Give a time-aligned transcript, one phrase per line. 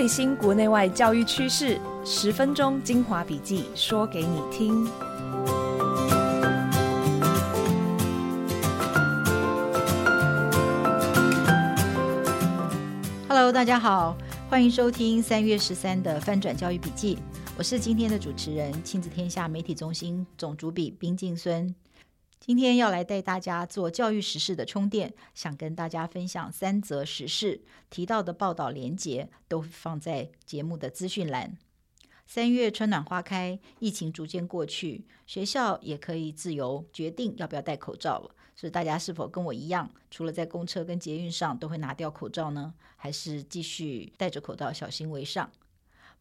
[0.00, 4.86] 最新国内外教育趋势，十分钟精华笔记，说给你听。
[13.28, 14.16] Hello，大家好，
[14.48, 17.18] 欢迎收听三月十三的翻转教育笔记。
[17.58, 21.74] 我是今天的主持人，亲子天下媒体中心总主笔宾静孙。
[22.40, 27.60] 今天要来带大家做教育时事的充电，想跟大家分享三则时事，
[27.90, 31.58] 提到的报道连结都放在节目的资讯栏。
[32.26, 38.34] 三月春暖花开，疫情逐渐过去，学校也可以自由决定要不要戴口罩了。
[38.56, 42.72] 所以大家是否跟我一样，除了在公车跟捷运上都会拿掉口罩呢？
[42.96, 45.50] 还是继续戴着口罩，小心为上？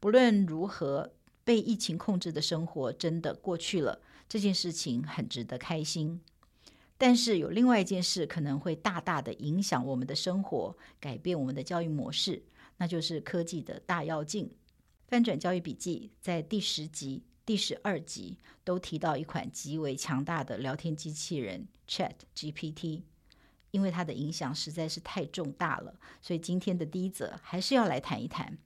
[0.00, 1.12] 不论如何，
[1.44, 4.00] 被疫情控制的生活真的过去了。
[4.28, 6.20] 这件事情很值得开心，
[6.98, 12.42] 但是有另外一件事可能会大大的影响我们的生活，改变我们的教育模式，
[12.76, 14.50] 那就是科技的大跃进。
[15.06, 23.00] 翻转教育笔记在第十集、第十二集都提到一款极为强大的聊天机器人 ChatGPT，
[23.70, 28.58] 因为它的影响实在是太重大了，所以今天的第一则还是要来谈一谈，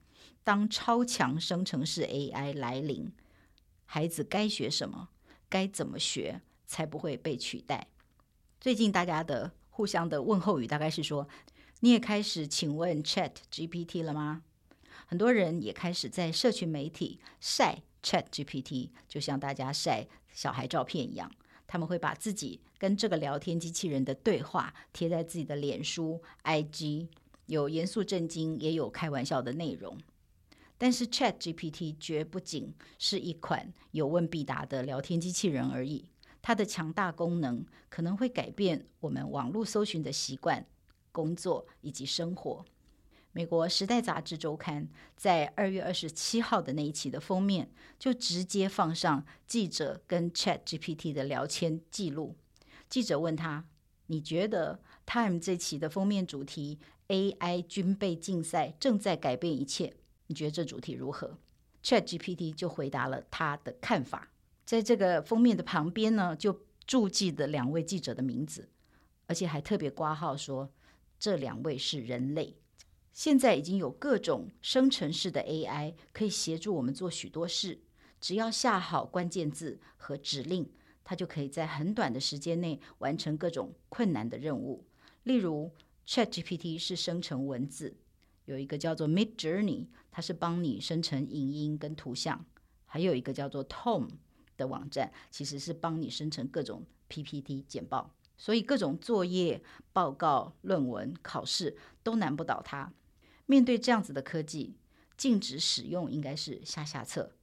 [0.42, 3.12] 当超强生成式 AI 来临，
[3.84, 5.10] 孩子该学什么？
[5.52, 7.86] 该怎么学才不会被取代？
[8.58, 11.28] 最近大家的互相的问候语大概是说
[11.80, 14.44] ：“你也开始请问 Chat GPT 了吗？”
[15.04, 21.30] 很多人也开始在社群媒体晒 Chat GPT，就像大家晒小孩照片一样。
[21.66, 27.08] 他们会把自己跟这个聊天机器人的对话贴在自己的脸书、IG，
[27.44, 29.98] 有严肃震惊，也有开玩笑的内容。
[30.82, 36.08] 但是 ChatGPT 绝不仅是一款有问必答的聊天机器人而已，
[36.42, 40.66] 它的强大功能可能会改变我们网络搜寻的习惯、
[41.12, 42.64] 工作以及生活。
[43.30, 52.34] 美国《时代》杂志周刊在二月二十七号的那一期的封面，就直接放上记者跟 ChatGPT 的聊天记录。
[52.88, 53.68] 记者问他
[54.08, 59.94] ：“你觉得 Time 这期的封面主题 AI 军备竞赛正在改变一切？”
[60.32, 61.36] 你觉得这主题如何
[61.84, 64.32] ？ChatGPT 就回答了他的看法。
[64.64, 68.70] 在这个封面的旁边呢，就注记的两位记者的名字，
[69.26, 70.72] 而且还特别挂号说
[71.18, 72.56] 这两位是人类。
[73.12, 77.82] 现在已经有各种生成式的 AI 可以协助我们做许多事，
[78.18, 80.66] 只要下好关键字和指令，
[81.04, 84.86] 它就可以在很短的时间内完成各种困难的任务。
[85.24, 85.70] 例如
[86.06, 87.98] ，ChatGPT 是生成文字。
[88.44, 92.44] 有一个叫做 Midjourney，它是帮你生成影音跟图像；
[92.86, 94.08] 还有一个叫做 Tom
[94.56, 98.14] 的网站，其实是帮你生成各种 PPT 简报。
[98.36, 102.92] 所以各种作业、报告、论文、考试都难不倒它。
[103.46, 104.74] 面对这样子的科技，
[105.16, 107.36] 禁止使用应该是下下策。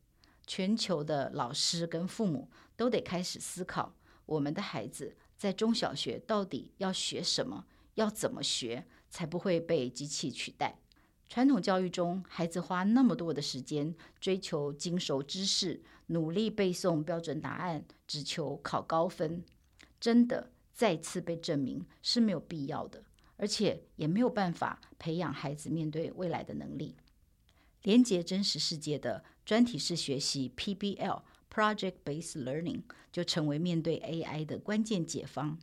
[0.45, 3.95] 全球的老师跟父母都得开始思考：
[4.25, 7.65] 我们的孩子在中小学到底要学什么？
[7.95, 10.79] 要怎么学才不会被机器取代？
[11.29, 19.43] 传统教育中，孩子花那么多的时间追求精熟知识，努力背诵标准答案，只求考高分，
[19.99, 23.03] 真的再次被证明是没有必要的，
[23.37, 26.95] 而且也没有办法培养孩子面对未来的能力。
[27.83, 32.81] 连接真实世界的专题式学习 （PBL，Project-Based Learning）
[33.11, 35.59] 就成为面对 AI 的关键解方。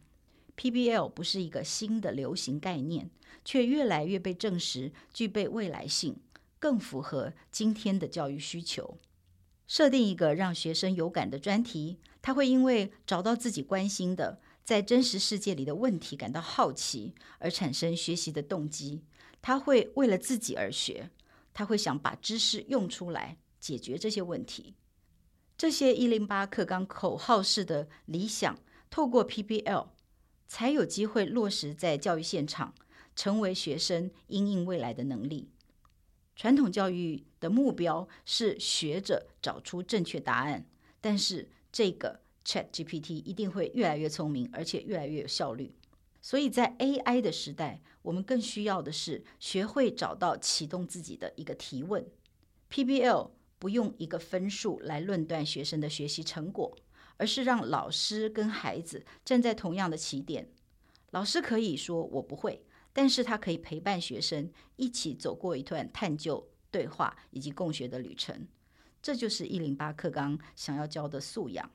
[0.57, 3.11] PBL 不是一个新的流行概念，
[3.45, 6.17] 却越来越被证实具备未来性，
[6.59, 8.99] 更符合今天的教育需求。
[9.67, 19.03] 设定一个让学生有感的专题，他会因为找到自己关心的，在真实世界里的问题感到好奇，而产生学习的动机。
[19.43, 21.11] 他会为了自己而学，
[21.53, 24.75] 他会想把知识用出来解决这些问题。
[25.59, 29.89] 这些一零八课纲口号式的理想，透过 PBL。
[30.47, 32.75] 才有机会落实在教育现场，
[33.15, 35.51] 成为学生因应未来的能力。
[36.35, 40.67] 传统教育的目标是学着找出正确答案，
[41.01, 45.75] 但是这个 ChatGPT 一定会越来越聪明，而且越来越有效率。
[46.21, 52.05] 所以在 AI 的时代，我们更需要的是学会找到启动自己的一个提问。
[52.71, 56.77] PBL 不用一个分数来论断学生的学习成果。
[57.17, 60.49] 而是让老师跟孩子站在同样的起点，
[61.11, 68.47] 老师可以说我不会，但是他可以陪伴学生一起走过一段探究、对话以及共学的旅程。
[69.03, 71.71] 这就是一零八课纲想要教的素养。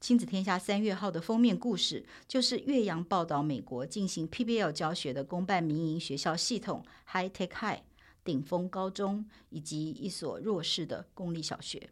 [0.00, 7.80] 亲子天下三月号的封面故事，就是岳阳报道美国进行 PBL 教学的公办民营学校系统 High Tech High，
[8.22, 11.90] 顶峰高中以及一所弱势的公立小学。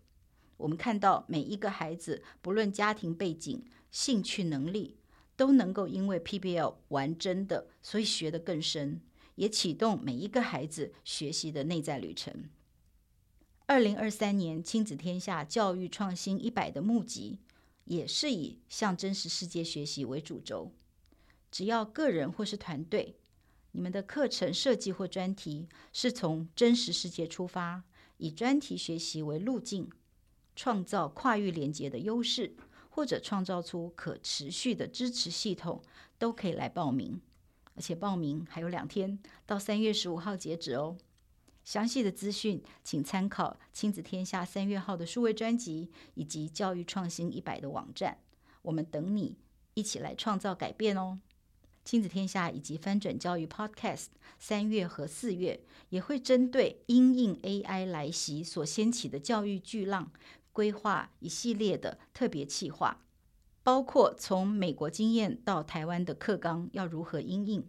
[0.57, 4.97] 我们看到每一个孩子，不论家庭背景、兴趣能力，
[5.37, 9.01] 都能够因为 PBL 玩真的，所以学得更深，
[9.35, 12.51] 也启动每一个孩子学习的内在旅程。
[13.67, 17.39] 二零二三年亲子天下教育创新一百的募集，
[17.85, 20.73] 也是以向真实世界学习为主轴。
[21.51, 23.17] 只要个人或是团队，
[23.73, 27.85] 你们的课程设计或专题是从真实世界出发，
[28.19, 29.91] 以专题学习为路径，
[30.55, 32.55] 创造跨域连接的优势，
[32.91, 35.83] 或者创造出可持续的支持系统，
[36.19, 37.21] 都可以来报名。
[37.75, 40.99] 而且报名还有两天，到三月十五号截止哦。
[41.65, 48.19] 详细的资讯请参考亲子天下三月号的数位专辑以及教育创新一百的网站。
[48.63, 49.37] 我们等你
[49.75, 51.21] 一起来创造改变哦。
[51.85, 54.07] 亲子天下以及翻转教育 Podcast，
[54.39, 60.13] 三月和四月也会针对因应 AI 来袭所掀起的教育巨浪，
[60.53, 63.05] 规划一系列的特别企划，
[63.63, 67.67] 包括从美国经验到台湾的课纲要如何应应，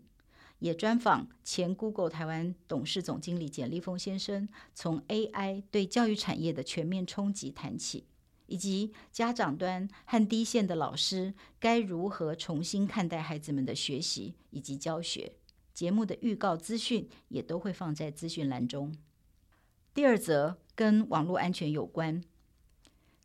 [0.59, 8.05] 也专访前 Google 台湾董事总经理简立峰先生，从 AI 对教育产业的全面冲击谈起。
[8.45, 15.37] 以及家长端和第一线的老师该如何重新看待孩子们的学习以及教学？
[15.73, 18.95] 节目的预告资讯也都会放在资讯栏中。
[19.93, 22.21] 第二则跟网络安全有关。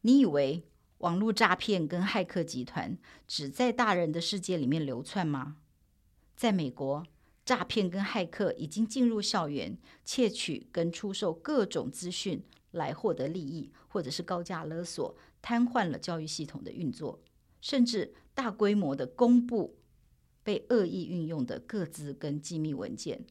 [0.09, 0.65] 你以为
[1.01, 2.97] 网络诈骗跟骇客集团
[3.27, 5.59] 只在大人的世界里面流窜吗？
[6.35, 7.07] 在美国，
[7.45, 9.77] 诈骗跟骇客已经进入校园，
[10.07, 12.43] 窃取跟出售各种资讯。
[12.71, 17.21] 来获得利益，或者是高价勒索，瘫痪了教育系统的运作，
[17.61, 19.77] 甚至大规模的公布
[20.43, 23.27] 被恶意运用的各资跟机密文件，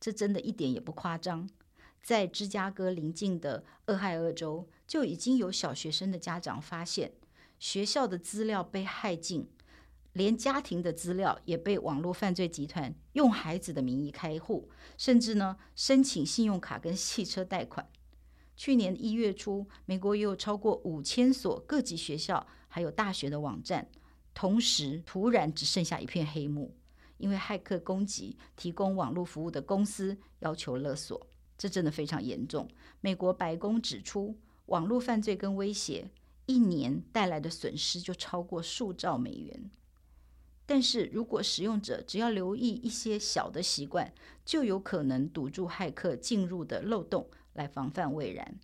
[0.00, 1.48] 这真的一点也不夸张。
[2.00, 7.12] 在芝加哥邻近的俄亥俄州，就已经有小学生的家长发现，
[7.58, 9.48] 学校的资料被骇进，
[10.12, 17.88] 连家庭的资料也被网络犯罪集团用孩子的名义开户，甚至呢申请信用卡跟汽车贷款。
[18.56, 23.90] 去年一月初，美国也有超过五千所各级学校还有大学的网站，
[24.32, 26.76] 同时突然只剩下一片黑幕，
[27.16, 31.26] 因为骇客攻击提供网络服务的公司要求勒索，
[31.58, 32.68] 这真的非常严重。
[33.00, 36.10] 美国白宫指出，网络犯罪跟威胁
[36.46, 39.70] 一年带来的损失就超过数兆美元。
[40.66, 44.12] 但是如果使用者只要留意一些小的习惯，
[44.44, 47.28] 就有可能堵住骇客进入的漏洞。
[47.54, 48.58] 来防范未然，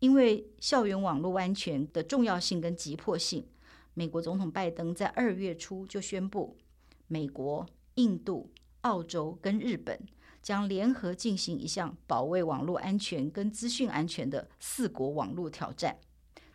[0.00, 3.46] 因为校园网络安全的重要性跟急迫性，
[3.94, 6.58] 美国总统拜登在二月初就宣布，
[7.06, 8.50] 美国、印度、
[8.82, 9.98] 澳洲跟日本
[10.46, 15.98] 将联合进行一项保卫网络安全跟资讯安全的四国网络挑战。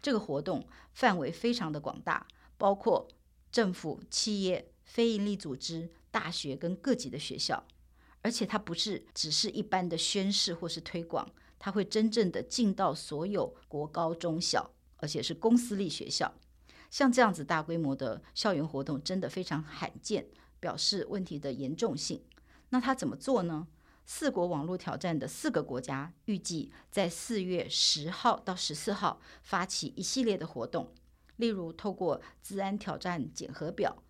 [0.01, 2.25] 这个活动范围非常的广大，
[2.57, 3.09] 包括
[3.51, 7.65] 政府、企业、非营利组织、大学跟各级的学校。
[8.21, 11.29] 而且它不是只是一般的宣示或是推广，
[11.59, 16.33] 它会真正的进到所有国高中小，而且是公私立学校。
[16.89, 20.25] 像这样子大规模的校园活动，真的非常罕见，
[20.61, 22.23] 表示问题的严重性。
[22.69, 23.67] 那他怎么做呢？
[24.13, 30.93] 四国网络挑战的四个国家预计在四月十号到十四号发起一系列的活动，
[31.37, 34.03] 例如透过治安挑战检核表，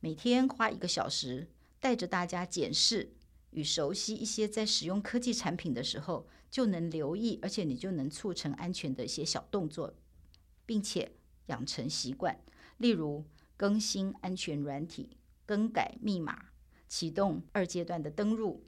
[0.00, 1.48] 每天花一个小时，
[1.80, 3.14] 带着大家检视。
[3.52, 9.94] 与熟悉一些在使用科技产品的时候就能留意，而且你就能促成安全的一些小动作，
[10.66, 11.12] 并且
[11.46, 12.38] 养成习惯，
[12.76, 13.24] 例如
[13.56, 16.50] 更新安全软体、更改密码、
[16.86, 18.62] 启动二阶段的登入、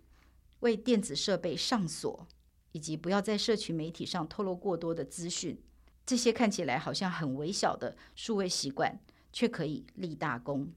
[0.60, 2.26] 为电子设备上锁，
[2.72, 5.60] 以及不要在社群媒体上透露过多的资讯。
[6.04, 8.98] 这些看起来好像很微小的数位习惯，
[9.32, 10.72] 却可以立大功。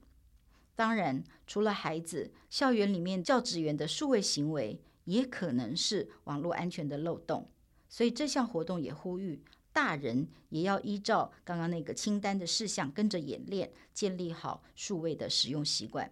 [0.74, 7.50] 当然，除了孩子，校园里面教职员的数位行为也可能是网络安全的漏洞。
[7.88, 16.10] 所以这项活动也呼吁大人也要依照刚刚那个清单的事项跟着演练，建立好数位的使用习惯。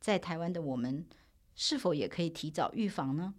[0.00, 1.06] 在台湾的我们，
[1.60, 3.34] 是否也可以提早预防呢？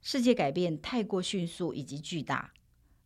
[0.00, 2.54] 世界改变太过迅速以及巨大，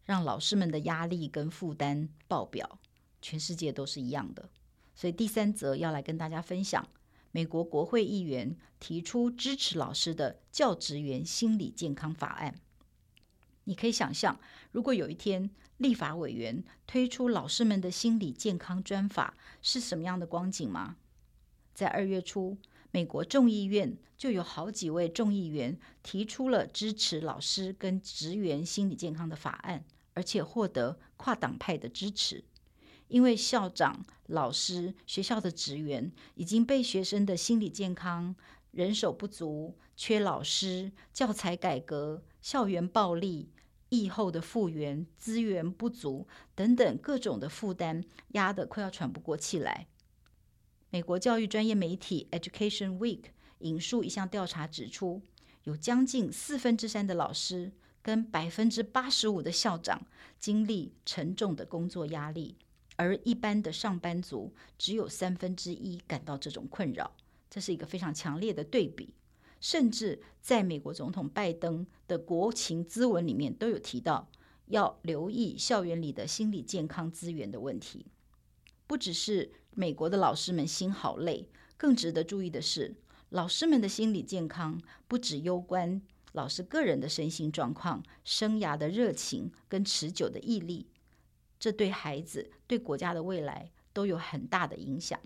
[0.04, 2.78] 让老师们的压力跟负担爆表，
[3.20, 4.48] 全世界都是一样的。
[4.94, 6.88] 所以第三则要来跟大家分享，
[7.32, 12.54] 美国国会议员提出支持老师的教职员心理健康法案。
[13.64, 14.38] 你可以想象，
[14.70, 20.98] 如果有一天立法委员推出老师们的心理健康专法，是什么样的光景吗？
[21.74, 22.58] 在二月初，
[22.92, 32.44] 美国众议院就有好几位众议员提出了支持老师跟职员心理健康的法案，而且获得跨党派的支持。
[33.08, 38.36] 因为校长、老师、学校的职员已经被学生的心理健康、
[38.70, 43.50] 人手不足、缺老师、教材改革、校园暴力、
[43.88, 49.88] 疫后的复原、资源不足等等各种的负担压得快要喘不过气来。
[50.92, 53.22] 美国教育专业媒体 Education Week
[53.60, 55.22] 引述一项调查指出，
[55.64, 57.72] 有将近四分之三的老师
[58.02, 60.06] 跟百分之八十五的校长
[60.38, 62.58] 经历沉重的工作压力。
[62.96, 67.16] 而一般的上班族只有三分之一感到这种困扰，
[67.48, 69.14] 这是一个非常强烈的对比。
[69.62, 74.30] 甚至在美国总统拜登的国情咨文里面都有提到，
[74.66, 78.04] 要留意校园里的心理健康资源的问题。
[78.86, 82.94] 不只是美国的老师们心好累，更值得注意的是，
[83.30, 86.02] 老师们的心理健康不只攸关
[86.32, 90.88] 老师个人的身心状况、生涯的热情跟持久的毅力。
[91.58, 95.18] 这对孩子、对国家的未来都有很大的影响。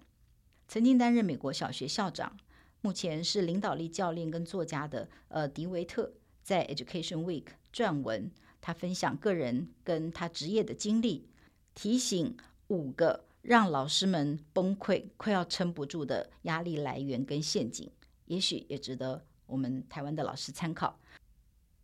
[0.69, 2.37] 曾经担任美国小学校长，
[2.81, 6.13] 目前是领导力教练跟作家的呃迪维特，
[6.43, 11.29] 在 Education Week 撰文，他分享个人跟他职业的经历，
[11.75, 12.37] 提醒
[12.69, 17.89] 五个让老师们崩溃、快要撑不住的压力来源跟陷阱，
[18.25, 20.99] 也许也值得我们台湾的老师参考。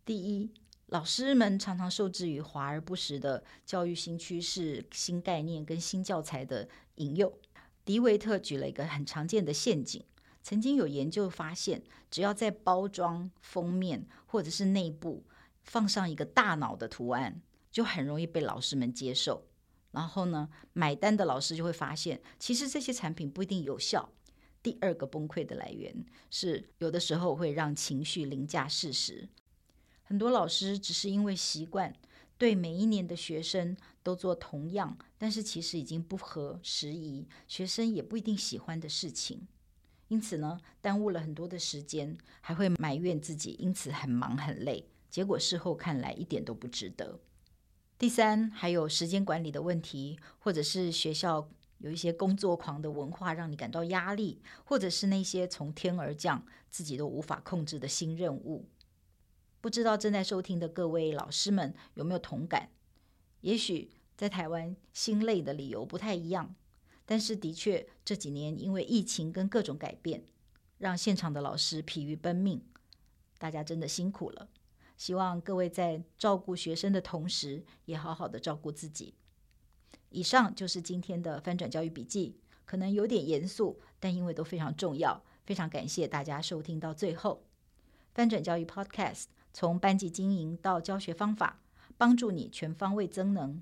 [0.05, 0.51] 第一。
[0.89, 7.33] 老师们常常受制于华而不实的教育新趋势、新概念跟新教材的引诱。
[7.83, 10.05] 迪维特举了一个很常见的陷阱：
[10.43, 15.25] 曾经有研究发现，只要在包装、封面或者是内部
[15.63, 17.41] 放上一个大脑的图案，
[17.71, 19.47] 就很容易被老师们接受。
[19.93, 24.13] 然后呢，买单的老师就会发现，其实这些产品不一定有效。
[24.63, 29.29] 第二个崩溃的来源是，有的时候会让情绪凌驾事实。
[30.05, 31.93] 很多老师只是因为习惯
[32.39, 39.47] 对每一年的学生都做同样，但是其实已经不合时宜，学生也不一定喜欢的事情，
[40.09, 47.19] 因此呢，耽误了很多的时间，还会埋怨自己，因此很忙很累，结果事后看来一点都不值得。
[48.03, 58.67] 第三，还有时间管理的问题，或者是学校有一些工作狂的文化，让你感到压力，或者是那些从天而降自己都无法控制的新任务。
[59.61, 62.71] 不知道正在收听的各位老师们有没有同感？
[63.43, 66.57] 也许在台湾心累的理由不太一样，
[67.07, 70.25] 但是的确这几年因为疫情跟各种改变，
[70.79, 72.63] 让现场的老师疲于奔命，
[73.39, 74.49] 大家真的辛苦了。
[75.03, 79.15] 希望各位在照顾学生的同时，也好好的照顾自己。
[80.11, 87.43] 以上就是今天的翻转教育笔记，可能有点严肃，但因为都非常重要，非常感谢大家收听到最后。
[88.15, 89.25] 翻转教育 Podcast。
[89.53, 91.61] 从班级经营到教学方法，
[91.99, 93.61] 帮助你全方位增能。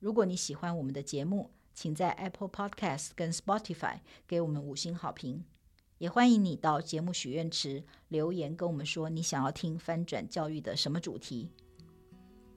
[0.00, 5.46] 如果你喜欢我们的节目，请在 Apple Podcast 跟 Spotify 给我们五星好评。
[5.98, 11.50] 也欢迎你到节目许愿池留言，跟我们说你想要听翻转教育的什么主题。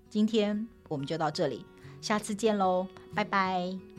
[0.09, 1.65] 今天我们就到这里，
[2.01, 3.90] 下次见喽，拜拜。